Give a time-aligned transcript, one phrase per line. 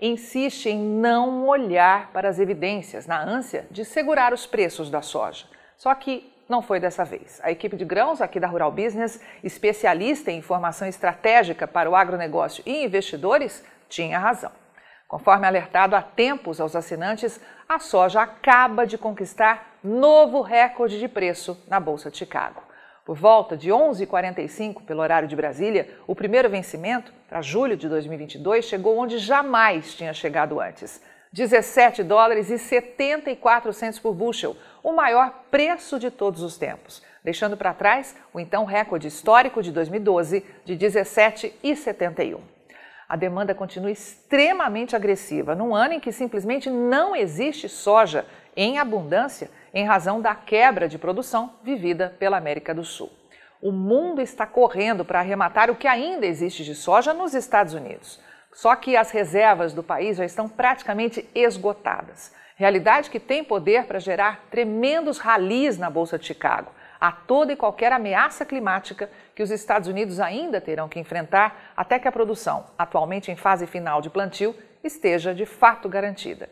[0.00, 5.46] insiste em não olhar para as evidências, na ânsia de segurar os preços da soja.
[5.76, 7.40] Só que não foi dessa vez.
[7.42, 12.62] A equipe de grãos aqui da Rural Business, especialista em informação estratégica para o agronegócio
[12.64, 14.52] e investidores, tinha razão.
[15.08, 21.62] Conforme alertado há tempos aos assinantes, a soja acaba de conquistar novo recorde de preço
[21.68, 22.65] na Bolsa de Chicago.
[23.06, 28.64] Por volta de 11h45, pelo horário de Brasília, o primeiro vencimento, para julho de 2022,
[28.64, 31.00] chegou onde jamais tinha chegado antes.
[31.32, 37.56] 17 dólares e 74 centos por bushel, o maior preço de todos os tempos, deixando
[37.56, 42.55] para trás o então recorde histórico de 2012 de 17,71.
[43.08, 48.26] A demanda continua extremamente agressiva, num ano em que simplesmente não existe soja
[48.56, 53.12] em abundância em razão da quebra de produção vivida pela América do Sul.
[53.62, 58.20] O mundo está correndo para arrematar o que ainda existe de soja nos Estados Unidos.
[58.52, 62.32] Só que as reservas do país já estão praticamente esgotadas.
[62.56, 67.56] Realidade que tem poder para gerar tremendos ralis na Bolsa de Chicago, a toda e
[67.56, 72.66] qualquer ameaça climática que os Estados Unidos ainda terão que enfrentar até que a produção,
[72.78, 76.48] atualmente em fase final de plantio, esteja de fato garantida.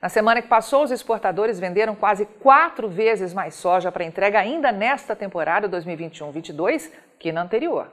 [0.00, 4.70] Na semana que passou, os exportadores venderam quase quatro vezes mais soja para entrega ainda
[4.70, 7.90] nesta temporada 2021-22 que na anterior.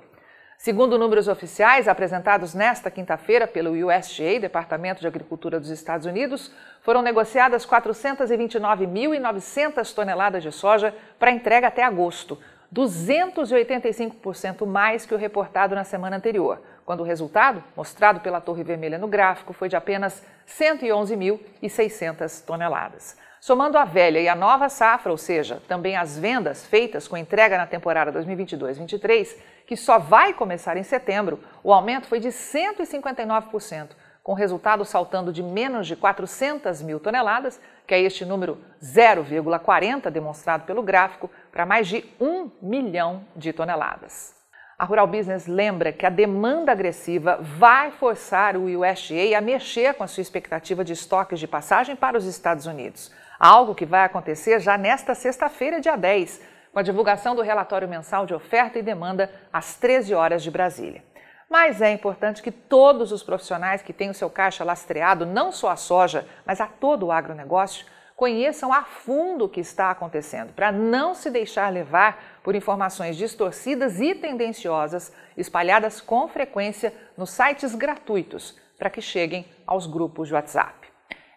[0.62, 6.52] Segundo números oficiais apresentados nesta quinta-feira pelo USDA, Departamento de Agricultura dos Estados Unidos,
[6.84, 12.38] foram negociadas 429.900 toneladas de soja para entrega até agosto,
[12.72, 18.98] 285% mais que o reportado na semana anterior, quando o resultado, mostrado pela Torre Vermelha
[18.98, 23.18] no gráfico, foi de apenas 111.600 toneladas.
[23.40, 27.58] Somando a velha e a nova safra, ou seja, também as vendas feitas com entrega
[27.58, 33.90] na temporada 2022-23, que só vai começar em setembro, o aumento foi de 159%,
[34.22, 40.12] com o resultado saltando de menos de 400 mil toneladas, que é este número 0,40
[40.12, 44.41] demonstrado pelo gráfico, para mais de 1 milhão de toneladas.
[44.82, 50.04] A Rural Business lembra que a demanda agressiva vai forçar o USDA a mexer com
[50.04, 54.60] a sua expectativa de estoques de passagem para os Estados Unidos, algo que vai acontecer
[54.60, 56.42] já nesta sexta-feira, dia 10,
[56.74, 61.04] com a divulgação do relatório mensal de oferta e demanda às 13 horas de Brasília.
[61.48, 65.70] Mas é importante que todos os profissionais que têm o seu caixa lastreado, não só
[65.70, 67.86] a soja, mas a todo o agronegócio,
[68.22, 74.00] conheçam a fundo o que está acontecendo, para não se deixar levar por informações distorcidas
[74.00, 80.88] e tendenciosas espalhadas com frequência nos sites gratuitos, para que cheguem aos grupos de WhatsApp.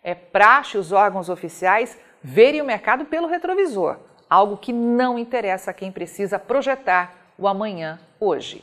[0.02, 3.96] É praxe os órgãos oficiais verem o mercado pelo retrovisor,
[4.28, 8.62] algo que não interessa a quem precisa projetar o amanhã hoje.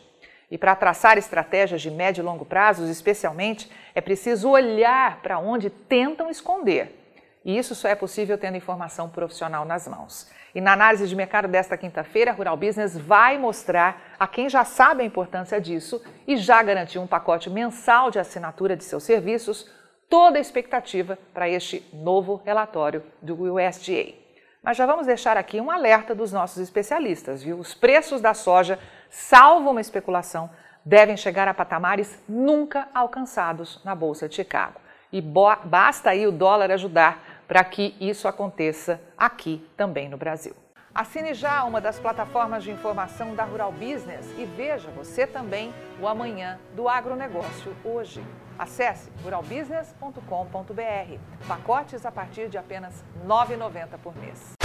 [0.52, 5.72] E para traçar estratégias de médio e longo prazos, especialmente, é preciso olhar para onde
[5.72, 7.01] tentam esconder.
[7.44, 10.30] E isso só é possível tendo informação profissional nas mãos.
[10.54, 14.64] E na análise de mercado desta quinta-feira, a Rural Business vai mostrar a quem já
[14.64, 19.70] sabe a importância disso e já garantiu um pacote mensal de assinatura de seus serviços,
[20.10, 24.14] toda a expectativa para este novo relatório do USDA.
[24.62, 27.58] Mas já vamos deixar aqui um alerta dos nossos especialistas, viu?
[27.58, 28.78] Os preços da soja,
[29.10, 30.50] salvo uma especulação,
[30.86, 34.80] devem chegar a patamares nunca alcançados na Bolsa de Chicago.
[35.12, 40.56] E basta aí o dólar ajudar para que isso aconteça aqui também no Brasil.
[40.94, 46.08] Assine já uma das plataformas de informação da Rural Business e veja você também o
[46.08, 48.22] amanhã do agronegócio hoje.
[48.60, 51.48] Acesse ruralbusiness.com.br.
[51.48, 54.61] Pacotes a partir de apenas R$ 9,90 por mês.